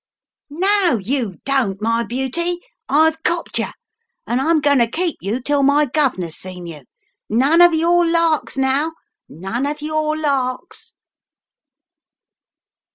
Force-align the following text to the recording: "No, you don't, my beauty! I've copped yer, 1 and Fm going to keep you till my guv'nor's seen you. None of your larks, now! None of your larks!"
"No, 0.49 0.97
you 0.99 1.35
don't, 1.45 1.79
my 1.79 2.03
beauty! 2.03 2.59
I've 2.89 3.21
copped 3.21 3.59
yer, 3.59 3.71
1 4.25 4.39
and 4.39 4.41
Fm 4.41 4.61
going 4.63 4.77
to 4.79 4.89
keep 4.89 5.15
you 5.21 5.39
till 5.39 5.61
my 5.61 5.85
guv'nor's 5.85 6.35
seen 6.35 6.65
you. 6.65 6.85
None 7.29 7.61
of 7.61 7.75
your 7.75 8.03
larks, 8.09 8.57
now! 8.57 8.93
None 9.29 9.67
of 9.67 9.83
your 9.83 10.17
larks!" 10.17 10.95